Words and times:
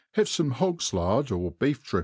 Have 0.13 0.25
fome 0.25 0.53
hog's 0.53 0.95
lard, 0.95 1.29
or 1.31 1.51
beef 1.51 1.83
drip 1.83 1.99